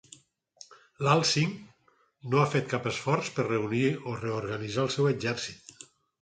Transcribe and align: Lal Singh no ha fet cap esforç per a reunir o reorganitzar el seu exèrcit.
Lal 1.07 1.19
Singh 1.31 1.51
no 2.31 2.39
ha 2.43 2.47
fet 2.53 2.71
cap 2.71 2.87
esforç 2.93 3.29
per 3.37 3.45
a 3.45 3.47
reunir 3.51 3.83
o 4.13 4.15
reorganitzar 4.23 4.87
el 4.89 4.91
seu 4.97 5.13
exèrcit. 5.13 5.87